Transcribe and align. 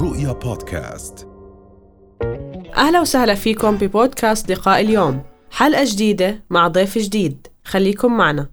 رؤيا 0.00 0.32
بودكاست. 0.32 1.28
أهلا 2.76 3.00
وسهلا 3.00 3.34
فيكم 3.34 3.76
ببودكاست 3.76 4.50
لقاء 4.50 4.80
اليوم. 4.80 5.22
حلقة 5.50 5.84
جديدة 5.84 6.42
مع 6.50 6.68
ضيف 6.68 6.98
جديد. 6.98 7.46
خليكم 7.64 8.16
معنا. 8.16 8.48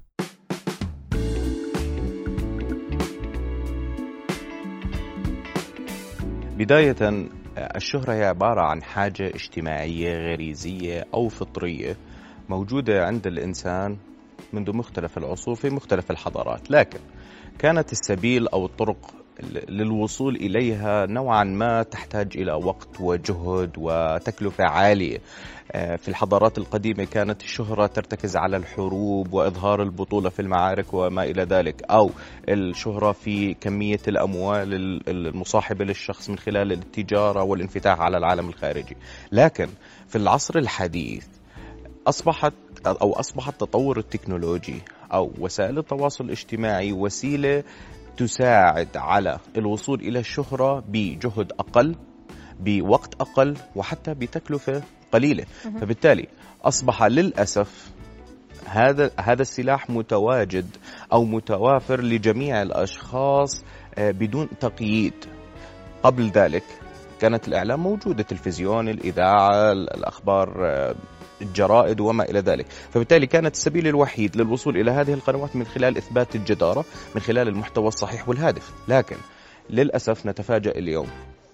بداية 6.57 7.27
الشهرة 7.57 8.13
هي 8.13 8.25
عبارة 8.25 8.61
عن 8.61 8.83
حاجة 8.83 9.27
اجتماعية 9.27 10.31
غريزية 10.31 11.05
أو 11.13 11.29
فطرية 11.29 11.97
موجودة 12.49 13.05
عند 13.05 13.27
الإنسان 13.27 13.97
منذ 14.53 14.75
مختلف 14.75 15.17
العصور 15.17 15.55
في 15.55 15.69
مختلف 15.69 16.11
الحضارات. 16.11 16.71
لكن 16.71 16.99
كانت 17.59 17.91
السبيل 17.91 18.47
أو 18.47 18.65
الطرق 18.65 19.24
للوصول 19.69 20.35
إليها 20.35 21.05
نوعا 21.05 21.43
ما 21.43 21.83
تحتاج 21.83 22.37
إلى 22.37 22.53
وقت 22.53 22.87
وجهد 22.99 23.71
وتكلفة 23.77 24.63
عالية. 24.63 25.21
آه، 25.71 25.95
في 25.95 26.07
الحضارات 26.07 26.57
القديمة 26.57 27.03
كانت 27.03 27.41
الشهرة 27.41 27.85
ترتكز 27.85 28.35
على 28.35 28.57
الحروب 28.57 29.33
وإظهار 29.33 29.83
البطولة 29.83 30.29
في 30.29 30.41
المعارك 30.41 30.93
وما 30.93 31.23
إلى 31.23 31.43
ذلك 31.43 31.83
أو 31.83 32.11
الشهرة 32.49 33.11
في 33.11 33.53
كمية 33.53 33.99
الأموال 34.07 34.73
المصاحبة 35.09 35.85
للشخص 35.85 36.29
من 36.29 36.37
خلال 36.37 36.71
التجارة 36.71 37.43
والانفتاح 37.43 38.01
على 38.01 38.17
العالم 38.17 38.49
الخارجي. 38.49 38.97
لكن 39.31 39.67
في 40.07 40.15
العصر 40.15 40.57
الحديث 40.57 41.25
أصبحت 42.07 42.53
أو 42.87 43.13
أصبح 43.13 43.47
التطور 43.47 43.97
التكنولوجي 43.97 44.81
أو 45.13 45.31
وسائل 45.39 45.77
التواصل 45.77 46.25
الاجتماعي 46.25 46.91
وسيلة 46.93 47.63
تساعد 48.17 48.97
على 48.97 49.39
الوصول 49.57 49.99
إلى 50.01 50.19
الشهرة 50.19 50.83
بجهد 50.87 51.51
أقل 51.59 51.95
بوقت 52.59 53.21
أقل 53.21 53.57
وحتى 53.75 54.13
بتكلفة 54.13 54.81
قليلة. 55.11 55.45
فبالتالي 55.81 56.27
أصبح 56.63 57.03
للأسف 57.03 57.91
هذا 58.65 59.11
هذا 59.19 59.41
السلاح 59.41 59.89
متواجد 59.89 60.65
أو 61.13 61.25
متوافر 61.25 62.01
لجميع 62.01 62.61
الأشخاص 62.61 63.63
آه، 63.97 64.11
بدون 64.11 64.49
تقييد. 64.59 65.13
قبل 66.03 66.29
ذلك 66.29 66.63
كانت 67.19 67.47
الإعلام 67.47 67.79
موجودة 67.79 68.19
التلفزيون 68.19 68.89
الإذاعة 68.89 69.71
الأخبار 69.71 70.65
آه، 70.65 70.95
الجرائد 71.41 72.01
وما 72.01 72.23
إلى 72.23 72.39
ذلك. 72.39 72.65
فبالتالي 72.71 73.27
كانت 73.27 73.55
السبيل 73.55 73.87
الوحيد 73.87 74.37
للوصول 74.37 74.77
إلى 74.77 74.91
هذه 74.91 75.13
القنوات 75.13 75.55
من 75.55 75.65
خلال 75.65 75.97
إثبات 75.97 76.35
الجدارة 76.35 76.85
من 77.15 77.21
خلال 77.21 77.47
المحتوى 77.47 77.87
الصحيح 77.87 78.29
والهادف. 78.29 78.73
لكن 78.87 79.15
للأسف 79.69 80.25
نتفاجأ 80.25 80.71
اليوم 80.71 81.07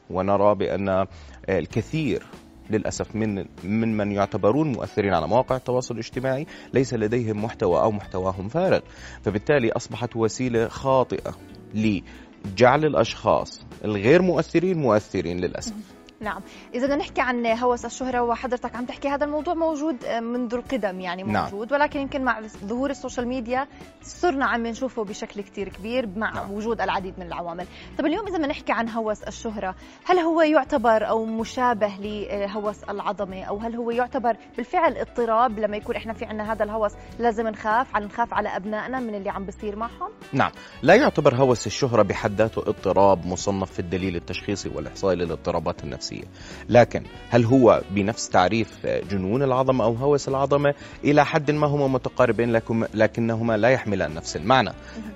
ونرى 0.09 0.55
بأن 0.55 1.05
الكثير 1.49 2.23
للأسف 2.69 3.15
من 3.15 3.35
من 3.63 3.97
من 3.97 4.11
يعتبرون 4.11 4.71
مؤثرين 4.71 5.13
على 5.13 5.27
مواقع 5.27 5.55
التواصل 5.55 5.93
الاجتماعي 5.93 6.47
ليس 6.73 6.93
لديهم 6.93 7.43
محتوى 7.43 7.81
أو 7.81 7.91
محتواهم 7.91 8.47
فارغ. 8.47 8.79
فبالتالي 9.23 9.71
أصبحت 9.71 10.15
وسيلة 10.15 10.67
خاطئة 10.67 11.35
لجعل 11.73 12.85
الأشخاص 12.85 13.65
الغير 13.85 14.21
مؤثرين 14.21 14.77
مؤثرين 14.77 15.39
للأسف. 15.39 16.00
نعم 16.21 16.41
إذا 16.73 16.85
بدنا 16.85 16.95
نحكي 16.95 17.21
عن 17.21 17.45
هوس 17.45 17.85
الشهرة 17.85 18.21
وحضرتك 18.21 18.75
عم 18.75 18.85
تحكي 18.85 19.07
هذا 19.07 19.25
الموضوع 19.25 19.53
موجود 19.53 20.05
آه، 20.05 20.19
منذ 20.19 20.53
القدم 20.53 20.99
يعني 20.99 21.23
نعم. 21.23 21.43
موجود 21.43 21.71
نعم. 21.71 21.81
ولكن 21.81 21.99
يمكن 21.99 22.23
مع 22.23 22.41
ظهور 22.65 22.89
ال 22.89 22.95
social 22.95 23.27
media 23.27 23.67
صرنا 24.01 24.45
عم 24.45 24.67
نشوفه 24.67 25.03
بشكل 25.03 25.41
كتير 25.41 25.69
كبير 25.69 26.09
مع 26.15 26.31
نعم. 26.31 26.51
وجود 26.51 26.81
العديد 26.81 27.13
من 27.19 27.25
العوامل 27.25 27.65
طب 27.97 28.05
اليوم 28.05 28.27
إذا 28.27 28.35
بدنا 28.35 28.47
نحكي 28.47 28.71
عن 28.71 28.89
هوس 28.89 29.23
الشهرة 29.23 29.75
هل 30.05 30.19
هو 30.19 30.41
يعتبر 30.41 31.09
أو 31.09 31.25
مشابه 31.25 31.87
لهوس 31.99 32.83
العظمة 32.83 33.43
أو 33.43 33.57
هل 33.57 33.75
هو 33.75 33.91
يعتبر 33.91 34.37
بالفعل 34.57 34.97
اضطراب 34.97 35.59
لما 35.59 35.77
يكون 35.77 35.95
إحنا 35.95 36.13
في 36.13 36.25
عنا 36.25 36.53
هذا 36.53 36.63
الهوس 36.63 36.91
لازم 37.19 37.47
نخاف 37.47 37.95
عن 37.95 38.03
نخاف 38.03 38.33
على 38.33 38.49
أبنائنا 38.49 38.99
من 38.99 39.15
اللي 39.15 39.29
عم 39.29 39.45
بيصير 39.45 39.75
معهم 39.75 40.11
نعم 40.33 40.51
لا 40.81 40.95
يعتبر 40.95 41.35
هوس 41.35 41.67
الشهرة 41.67 42.01
بحد 42.01 42.31
ذاته 42.31 42.59
اضطراب 42.59 43.25
مصنف 43.25 43.71
في 43.71 43.79
الدليل 43.79 44.15
التشخيصي 44.15 44.69
والإحصائي 44.69 45.15
للاضطرابات 45.15 45.83
النفسية 45.83 46.10
لكن 46.69 47.03
هل 47.29 47.45
هو 47.45 47.81
بنفس 47.91 48.29
تعريف 48.29 48.85
جنون 48.85 49.43
العظمة 49.43 49.83
أو 49.83 49.93
هوس 49.93 50.27
العظمة؟ 50.27 50.73
إلى 51.03 51.25
حد 51.25 51.51
ما 51.51 51.67
هما 51.67 51.87
متقاربين 51.87 52.61
لكنهما 52.93 53.57
لا 53.57 53.69
يحملان 53.69 54.13
نفس 54.13 54.35
المعنى. 54.35 54.71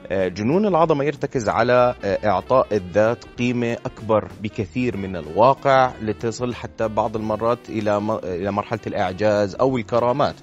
آه، 0.08 0.28
جنون 0.28 0.66
العظمة 0.66 1.04
يرتكز 1.04 1.50
على 1.50 1.96
آه، 2.04 2.28
إعطاء 2.28 2.68
الذات 2.72 3.26
قيمة 3.38 3.78
أكبر 3.86 4.28
بكثير 4.44 4.98
من 4.98 5.16
الواقع 5.16 5.92
لتصل 6.02 6.54
حتى 6.54 6.88
بعض 6.88 7.16
المرات 7.16 7.60
إلى 7.70 8.52
مرحلة 8.52 8.80
الإعجاز 8.88 9.56
أو 9.56 9.78
الكرامات. 9.78 10.36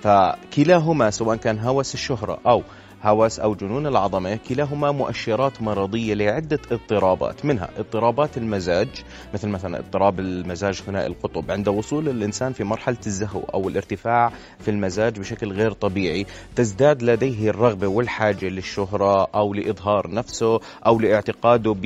فكلاهما 0.00 1.10
سواء 1.10 1.36
كان 1.36 1.58
هوس 1.58 1.94
الشهرة 1.94 2.38
أو 2.46 2.62
هوس 3.02 3.40
أو 3.40 3.54
جنون 3.54 3.86
العظمة 3.86 4.38
كلاهما 4.48 4.92
مؤشرات 4.92 5.62
مرضية 5.62 6.14
لعدة 6.14 6.58
اضطرابات 6.70 7.44
منها 7.44 7.68
اضطرابات 7.78 8.36
المزاج 8.36 8.88
مثل 9.34 9.48
مثلا 9.48 9.78
اضطراب 9.78 10.20
المزاج 10.20 10.74
ثنائي 10.74 11.06
القطب. 11.06 11.50
عند 11.50 11.68
وصول 11.68 12.08
الإنسان 12.08 12.52
في 12.52 12.64
مرحلة 12.64 12.96
الزهو 13.06 13.40
أو 13.40 13.68
الارتفاع 13.68 14.32
في 14.58 14.70
المزاج 14.70 15.18
بشكل 15.18 15.52
غير 15.52 15.72
طبيعي 15.72 16.26
تزداد 16.56 17.02
لديه 17.02 17.50
الرغبة 17.50 17.86
والحاجة 17.86 18.46
للشهرة 18.48 19.24
أو 19.24 19.54
لإظهار 19.54 20.10
نفسه 20.14 20.60
أو 20.86 21.00
لاعتقاده 21.00 21.76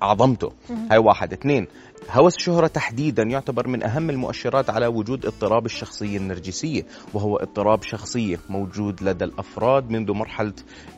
بعظمته. 0.00 0.52
هاي 0.90 0.98
واحد. 0.98 1.32
اثنين 1.32 1.66
هوس 2.10 2.36
الشهرة 2.36 2.66
تحديدا 2.66 3.22
يعتبر 3.22 3.68
من 3.68 3.82
أهم 3.82 4.10
المؤشرات 4.10 4.70
على 4.70 4.86
وجود 4.86 5.26
اضطراب 5.26 5.66
الشخصية 5.66 6.16
النرجسية 6.16 6.82
وهو 7.14 7.36
اضطراب 7.36 7.82
شخصية 7.82 8.38
موجود 8.48 9.02
لدى 9.02 9.24
الأفراد 9.24 9.90
منذ 9.90 10.12
مرحلة 10.12 10.52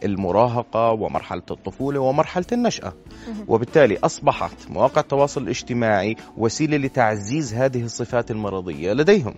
المراهقة 0.05 0.93
ومرحلة 0.93 1.43
الطفولة 1.51 2.01
ومرحلة 2.01 2.45
النشأة. 2.53 2.93
وبالتالي 3.49 3.99
أصبحت 4.05 4.71
مواقع 4.71 5.01
التواصل 5.01 5.43
الاجتماعي 5.43 6.17
وسيلة 6.37 6.77
لتعزيز 6.77 7.55
هذه 7.55 7.85
الصفات 7.85 8.31
المرضية 8.31 8.93
لديهم. 8.93 9.35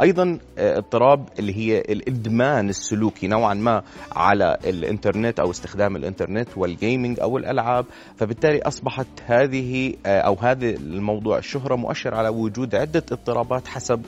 أيضا 0.00 0.38
آه، 0.58 0.78
اضطراب 0.78 1.28
اللي 1.38 1.56
هي 1.56 1.80
الإدمان 1.80 2.68
السلوكي 2.68 3.26
نوعا 3.26 3.54
ما 3.54 3.82
على 4.12 4.58
الإنترنت 4.64 5.40
أو 5.40 5.50
استخدام 5.50 5.96
الإنترنت 5.96 6.48
والجيمنج 6.56 7.20
أو 7.20 7.38
الألعاب. 7.38 7.84
فبالتالي 8.16 8.62
أصبحت 8.62 9.06
هذه 9.26 9.94
آه، 10.06 10.20
أو 10.20 10.34
هذه 10.34 10.70
الموضوع 11.06 11.38
الشهرة 11.38 11.74
مؤشر 11.76 12.14
على 12.14 12.28
وجود 12.28 12.74
عدة 12.74 13.04
اضطرابات 13.12 13.68
حسب 13.68 14.02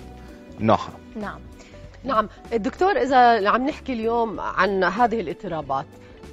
نوعها 0.60 0.92
نعم. 1.16 1.40
نعم. 2.04 2.28
الدكتور 2.52 3.02
إذا 3.02 3.48
عم 3.48 3.66
نحكي 3.68 3.92
اليوم 3.92 4.40
عن 4.40 4.84
هذه 4.84 5.20
الاضطرابات 5.20 5.86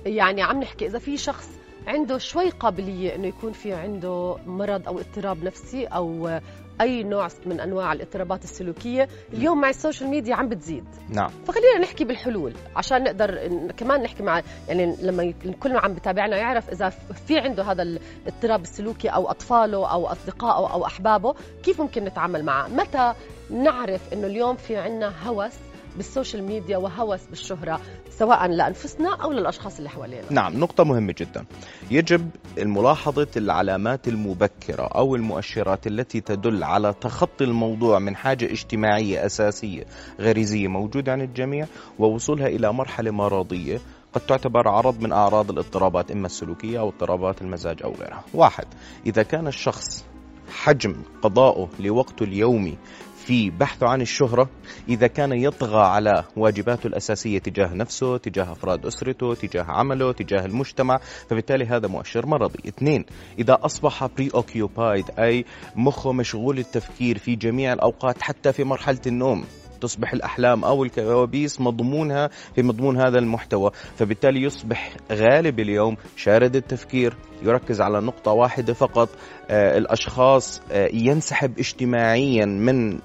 يعني 0.06 0.44
عم 0.44 0.60
نحكي 0.60 0.86
إذا 0.86 1.00
في 1.00 1.18
شخص 1.18 1.50
عنده 1.88 2.18
شوي 2.18 2.50
قابلية 2.50 3.16
إنه 3.16 3.28
يكون 3.28 3.52
في 3.52 3.74
عنده 3.74 4.38
مرض 4.46 4.88
أو 4.88 5.00
اضطراب 5.00 5.44
نفسي 5.44 5.86
أو 5.86 6.40
أي 6.82 7.04
نوع 7.04 7.28
من 7.46 7.60
أنواع 7.60 7.94
الاضطرابات 7.94 8.44
السلوكية. 8.44 9.08
اليوم 9.34 9.62
مع 9.62 9.70
ال 9.70 9.75
social 9.75 10.10
media 10.10 10.36
عم 10.36 10.50
بتزيد. 10.50 10.86
نعم. 11.10 11.30
فخلينا 11.48 11.80
نحكي 11.80 12.04
بالحلول 12.04 12.54
عشان 12.76 13.04
نقدر 13.04 13.48
كمان 13.78 14.02
نحكي 14.02 14.24
مع 14.24 14.42
يعني 14.68 14.96
لما 15.02 15.34
كل 15.60 15.74
ما 15.74 15.80
عم 15.80 15.94
بتابعنا 15.94 16.38
يعرف 16.38 16.70
إذا 16.70 16.90
في 17.28 17.40
عنده 17.40 17.64
هذا 17.64 17.84
الاضطراب 17.84 18.62
السلوكي 18.62 19.10
أو 19.10 19.30
أطفاله 19.30 19.92
أو 19.92 20.08
أصدقائه 20.08 20.74
أو 20.74 20.86
أحبابه 20.86 21.36
كيف 21.64 21.82
ممكن 21.82 22.04
نتعامل 22.04 22.44
معه؟ 22.46 22.68
متى 22.68 23.14
نعرف 23.50 24.14
إنه 24.14 24.28
اليوم 24.28 24.56
في 24.56 24.78
عنا 24.78 25.14
هوس 25.28 25.54
بالسوشيال 25.96 26.44
ميديا 26.44 26.78
وهوس 26.78 27.26
بالشهرة 27.30 27.82
سواء 28.10 28.48
لأنفسنا 28.48 29.16
أو 29.16 29.32
للأشخاص 29.32 29.78
اللي 29.78 29.90
حوالينا. 29.90 30.34
نعم 30.34 30.60
نقطة 30.60 30.84
مهمة 30.84 31.16
جدا. 31.18 31.46
يجب 31.92 32.30
ملاحظة 32.58 33.28
العلامات 33.38 34.08
المبكرة 34.08 34.84
أو 34.84 35.16
المؤشرات 35.16 35.88
التي 35.88 36.22
تدل 36.22 36.64
على 36.64 36.94
تخطي 37.02 37.44
الموضوع 37.44 38.00
من 38.00 38.16
حاجة 38.16 38.46
اجتماعية 38.46 39.26
أساسية 39.26 39.86
غريزية 40.20 40.68
موجودة 40.68 41.12
عند 41.12 41.22
الجميع 41.22 41.68
ووصولها 42.00 42.48
إلى 42.48 42.74
مرحلة 42.74 43.12
مرضية 43.12 43.80
قد 44.14 44.22
تعتبر 44.22 44.68
عرض 44.68 45.02
من 45.02 45.12
أعراض 45.12 45.52
الاضطرابات 45.52 46.12
إما 46.12 46.26
السلوكية 46.26 46.80
أو 46.80 46.90
اضطرابات 46.90 47.42
المزاج 47.42 47.84
أو 47.84 47.92
غيرها. 47.92 48.24
واحد 48.34 48.66
إذا 49.06 49.24
كان 49.24 49.48
الشخص 49.48 50.06
حجم 50.50 50.96
قضاؤه 51.22 51.70
لوقته 51.80 52.24
اليومي 52.24 52.78
في 53.26 53.50
بحثه 53.50 53.88
عن 53.88 54.02
الشهرة 54.02 54.50
إذا 54.90 55.08
كان 55.08 55.32
يطغى 55.32 55.82
على 55.82 56.24
واجباته 56.38 56.88
الأساسية 56.88 57.40
تجاه 57.40 57.74
نفسه 57.74 58.18
تجاه 58.18 58.52
أفراد 58.52 58.86
أسرته 58.86 59.34
تجاه 59.34 59.64
عمله 59.64 60.12
تجاه 60.12 60.46
المجتمع 60.46 61.00
فبالتالي 61.30 61.66
هذا 61.66 61.88
مؤشر 61.88 62.26
مرضي. 62.26 62.60
اثنين 62.68 63.06
إذا 63.40 63.58
أصبح 63.62 64.08
preoccupied 64.08 65.20
أي 65.20 65.46
مخه 65.76 66.14
مشغول 66.14 66.60
التفكير 66.60 67.18
في 67.18 67.36
جميع 67.36 67.74
الأوقات 67.74 68.22
حتى 68.22 68.54
في 68.54 68.64
مرحلة 68.64 69.02
النوم 69.08 69.46
تصبح 69.82 70.14
الأحلام 70.14 70.64
أو 70.64 70.84
الكوابيس 70.84 71.62
مضمونها 71.62 72.30
في 72.56 72.64
مضمون 72.64 72.98
هذا 72.98 73.20
المحتوى 73.20 73.72
فبالتالي 73.98 74.42
يصبح 74.42 74.94
غالب 75.12 75.60
اليوم 75.60 75.98
شارد 76.16 76.56
التفكير 76.56 77.18
يركز 77.44 77.82
على 77.82 78.02
نقطة 78.02 78.32
واحدة 78.32 78.74
فقط 78.74 79.10
آه 79.50 79.78
الأشخاص 79.78 80.62
آه 80.72 80.90
ينسحب 80.94 81.60
اجتماعيا 81.60 82.46
من 82.46 83.00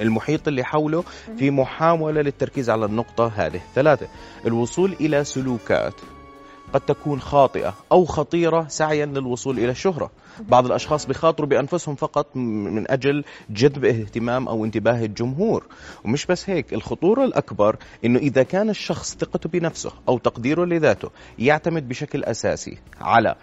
المحيط 0.00 0.48
اللي 0.48 0.64
حوله 0.64 1.04
في 1.38 1.50
محاولة 1.50 2.22
للتركيز 2.22 2.70
على 2.70 2.84
النقطة 2.84 3.32
هذه. 3.36 3.60
ثلاثة 3.74 4.08
الوصول 4.46 4.92
إلى 5.00 5.24
سلوكات 5.24 5.94
قد 6.72 6.80
تكون 6.80 7.20
خاطئة 7.20 7.74
أو 7.92 8.04
خطيرة 8.04 8.66
سعيا 8.68 9.06
للوصول 9.06 9.58
إلى 9.58 9.70
الشهرة 9.70 10.10
بعض 10.40 10.66
الأشخاص 10.66 11.06
بخاطروا 11.06 11.48
بأنفسهم 11.48 11.94
فقط 11.94 12.36
من 12.36 12.90
أجل 12.90 13.24
جذب 13.50 13.84
اهتمام 13.84 14.48
أو 14.48 14.64
انتباه 14.64 15.04
الجمهور. 15.04 15.64
ومش 16.04 16.26
بس 16.26 16.50
هيك 16.50 16.74
الخطورة 16.74 17.24
الأكبر 17.24 17.76
أنه 18.04 18.18
إذا 18.18 18.42
كان 18.42 18.70
الشخص 18.70 19.16
ثقته 19.16 19.48
بنفسه 19.48 19.92
أو 20.08 20.18
تقديره 20.18 20.64
لذاته 20.64 21.10
يعتمد 21.38 21.88
بشكل 21.88 22.24
أساسي 22.24 22.78
على 23.00 23.34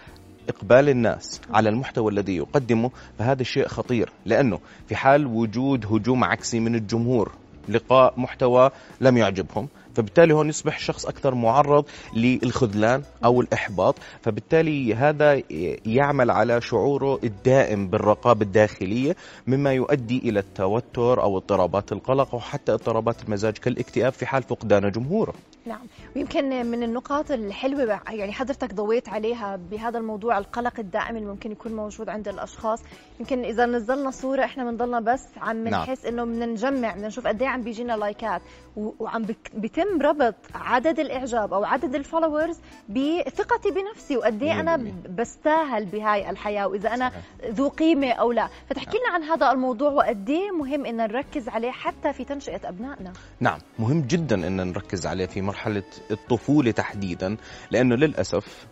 إقبال 0.50 0.90
الناس 0.90 1.42
على 1.54 1.70
المحتوى 1.70 2.12
الذي 2.12 2.36
يقدمه 2.36 2.92
فهذا 3.20 3.42
الشيء 3.42 3.68
خطير 3.68 4.10
لأنه 4.26 4.60
في 4.88 4.96
حال 4.96 5.26
وجود 5.28 5.86
هجوم 5.86 6.24
عكسي 6.24 6.60
من 6.60 6.76
الجمهور 6.76 7.32
لقاء 7.70 8.14
محتوى 8.18 8.70
لم 9.02 9.18
يعجبهم 9.18 9.68
فبالتالي 9.96 10.34
هون 10.34 10.50
يصبح 10.50 10.76
الشخص 10.76 11.06
أكثر 11.06 11.36
معرض 11.36 11.86
للخذلان 12.16 13.04
أو 13.26 13.42
الإحباط 13.42 13.96
فبالتالي 14.22 14.96
هذا 14.96 15.42
يعمل 15.86 16.32
على 16.32 16.62
شعوره 16.62 17.20
الدائم 17.24 17.88
بالرقابة 17.88 18.46
الداخلية 18.46 19.16
مما 19.48 19.74
يؤدي 19.74 20.18
إلى 20.18 20.40
التوتر 20.40 21.22
أو 21.22 21.38
اضطرابات 21.38 21.92
القلق 21.92 22.34
أو 22.34 22.40
حتى 22.40 22.74
اضطرابات 22.74 23.24
المزاج 23.24 23.58
كالاكتئاب 23.58 24.14
في 24.14 24.26
حال 24.26 24.44
فقدان 24.44 24.92
جمهوره. 24.92 25.34
نعم. 25.66 25.88
ويمكن 26.16 26.66
من 26.66 26.84
النقاط 26.84 27.32
الحلوة 27.32 28.02
يعني 28.10 28.32
حضرتك 28.32 28.74
ضويت 28.74 29.10
عليها 29.10 29.56
بهذا 29.56 29.98
الموضوع 29.98 30.38
القلق 30.38 30.80
الدائم 30.80 31.18
اللي 31.18 31.28
ممكن 31.28 31.52
يكون 31.52 31.76
موجود 31.76 32.10
عند 32.10 32.28
الأشخاص. 32.28 32.80
يمكن 33.20 33.44
إذا 33.44 33.66
نزلنا 33.66 34.12
صورة 34.12 34.44
إحنا 34.44 34.64
بنضلنا 34.64 35.00
بس 35.00 35.28
عم 35.38 35.68
نحس 35.68 36.06
نعم. 36.06 36.14
إنه 36.14 36.26
بدنا 36.26 36.46
نجمع 36.46 36.94
بدنا 36.94 37.08
نشوف 37.08 37.28
قد 37.28 37.42
إيه 37.42 37.48
عم 37.48 37.62
بيجينا 37.62 37.94
لايكات 37.94 38.42
وعم 38.76 39.26
بيتم 39.54 40.02
ربط 40.02 40.36
عدد 40.56 41.00
الإعجاب 41.00 41.54
أو 41.54 41.64
عدد 41.64 41.96
ال 41.96 42.02
followers 42.02 42.58
بثقتي 42.90 43.72
بنفسي 43.72 44.18
وقد 44.18 44.44
إيه 44.44 44.60
أنا 44.60 44.94
بستاهل 45.10 45.86
بهاي 45.86 46.30
الحياة 46.30 46.68
وإذا 46.68 46.94
أنا 46.94 47.12
ذو 47.46 47.68
قيمة 47.70 48.12
أو 48.12 48.32
لا. 48.32 48.48
فتحكي 48.70 48.98
لنا 48.98 49.14
عن 49.14 49.24
هذا 49.24 49.52
الموضوع 49.52 49.92
وقد 49.92 50.30
إيه 50.30 50.52
مهم 50.52 50.86
إن 50.86 50.98
نركز 50.98 51.50
عليه 51.50 51.72
حتى 51.72 52.14
في 52.14 52.24
تنشئة 52.24 52.70
أبنائنا. 52.70 53.14
نعم. 53.40 53.60
مهم 53.80 54.02
جدا 54.02 54.48
إن 54.48 54.68
نركز 54.68 55.06
عليه 55.06 55.26
في 55.26 55.42
مرحلة 55.54 55.84
الطفولة 56.12 56.72
تحديدا 56.72 57.38
لأنه 57.72 57.96
للأسف 57.96 58.68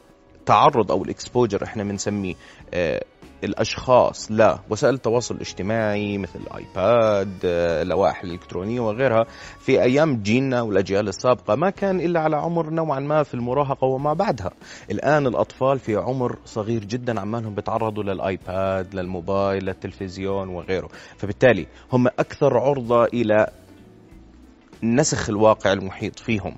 تعرض 0.45 0.91
أو 0.91 1.03
ال 1.03 1.10
exposure 1.10 1.63
إحنا 1.63 1.83
بنسميه 1.83 2.35
آه، 2.73 3.03
الأشخاص 3.43 4.31
لوسائل 4.31 4.93
التواصل 4.93 5.35
الاجتماعي 5.35 6.17
مثل 6.17 6.39
الايباد 6.39 7.37
اللوائح 7.43 8.23
الإلكترونية 8.23 8.79
وغيرها 8.79 9.25
في 9.59 9.81
أيام 9.81 10.21
جيلنا 10.21 10.61
والأجيال 10.61 11.07
السابقة 11.07 11.55
ما 11.55 11.69
كان 11.69 11.99
إلا 11.99 12.19
على 12.19 12.35
عمر 12.35 12.69
نوعا 12.69 12.99
ما 12.99 13.23
في 13.23 13.33
المراهقة 13.33 13.87
وما 13.87 14.13
بعدها. 14.13 14.51
الآن 14.91 15.27
الأطفال 15.27 15.79
في 15.79 15.95
عمر 15.95 16.35
صغير 16.45 16.85
جدا 16.85 17.19
عمالهم 17.19 17.55
بيتعرضوا 17.55 18.03
للآيباد 18.03 18.95
للموبايل 18.95 19.65
للتلفزيون 19.65 20.49
وغيره. 20.49 20.89
فبالتالي 21.17 21.67
هم 21.93 22.07
أكثر 22.07 22.57
عرضة 22.57 23.05
إلى 23.05 23.47
نسخ 24.83 25.29
الواقع 25.29 25.73
المحيط 25.73 26.19
فيهم. 26.19 26.55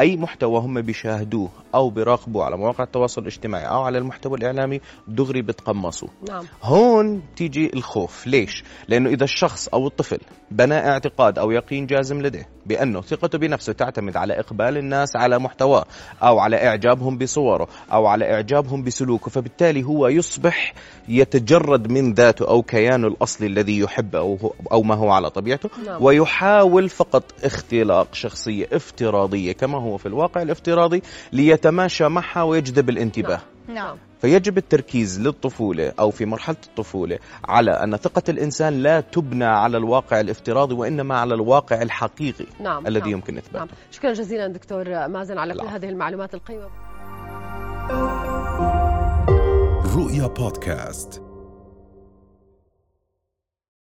أي 0.00 0.16
محتوى 0.16 0.60
هم 0.60 0.80
بيشاهدوه 0.80 1.48
أو 1.74 1.90
بيراقبوه 1.90 2.44
على 2.44 2.56
مواقع 2.56 2.84
التواصل 2.84 3.22
الاجتماعي 3.22 3.64
أو 3.64 3.82
على 3.82 3.98
المحتوى 3.98 4.38
الإعلامي 4.38 4.80
دغري 5.08 5.42
بتقمصوا 5.42 6.08
نعم. 6.28 6.44
هون 6.62 7.22
تيجي 7.36 7.70
الخوف 7.74 8.26
ليش 8.26 8.64
لأنه 8.88 9.10
إذا 9.10 9.24
الشخص 9.24 9.68
أو 9.68 9.86
الطفل 9.86 10.18
بنى 10.50 10.74
اعتقاد 10.74 11.38
أو 11.38 11.50
يقين 11.50 11.86
جازم 11.86 12.22
لديه 12.22 12.48
بأنه 12.66 13.00
ثقته 13.00 13.38
بنفسه 13.38 13.72
تعتمد 13.72 14.16
على 14.16 14.40
إقبال 14.40 14.76
الناس 14.76 15.16
على 15.16 15.38
محتواه 15.38 15.84
أو 16.22 16.38
على 16.38 16.66
إعجابهم 16.66 17.18
بصوره 17.18 17.68
أو 17.92 18.06
على 18.06 18.32
إعجابهم 18.34 18.82
بسلوكه 18.82 19.30
فبالتالي 19.30 19.82
هو 19.82 20.08
يصبح 20.08 20.74
يتجرد 21.08 21.92
من 21.92 22.14
ذاته 22.14 22.48
أو 22.48 22.62
كيانه 22.62 23.06
الاصلي 23.06 23.46
الذي 23.46 23.78
يحبه 23.78 24.18
أو 24.18 24.54
أو 24.72 24.82
ما 24.82 24.94
هو 24.94 25.10
على 25.10 25.30
طبيعته 25.30 25.70
نعم. 25.86 26.02
ويحاول 26.02 26.88
فقط 26.88 27.24
اختلاق 27.44 28.14
شخصية 28.14 28.68
افتراضية 28.72 29.52
كما 29.52 29.78
هو 29.78 29.85
في 29.96 30.06
الواقع 30.06 30.42
الافتراضي 30.42 31.02
ليتماشى 31.32 32.08
معها 32.08 32.42
ويجذب 32.42 32.88
الانتباه 32.88 33.40
نعم. 33.68 33.76
نعم. 33.76 33.96
فيجب 34.20 34.58
التركيز 34.58 35.20
للطفولة 35.20 35.92
أو 36.00 36.10
في 36.10 36.24
مرحلة 36.24 36.56
الطفولة 36.66 37.18
على 37.44 37.70
أن 37.70 37.96
ثقة 37.96 38.22
الإنسان 38.28 38.82
لا 38.82 39.00
تبنى 39.00 39.44
على 39.44 39.76
الواقع 39.76 40.20
الافتراضي 40.20 40.74
وإنما 40.74 41.18
على 41.18 41.34
الواقع 41.34 41.82
الحقيقي 41.82 42.46
نعم. 42.60 42.86
الذي 42.86 43.00
نعم. 43.00 43.10
يمكن 43.10 43.38
إثباته 43.38 43.64
نعم. 43.64 43.68
شكرا 43.90 44.12
جزيلا 44.12 44.46
دكتور 44.48 45.08
مازن 45.08 45.38
على 45.38 45.54
كل 45.54 45.66
هذه 45.66 45.88
المعلومات 45.88 46.34
القيمة 46.34 46.68
رؤيا 49.96 50.26
بودكاست 50.26 51.25